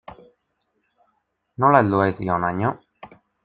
[1.65, 2.77] Nola heldu haiz hi honaino?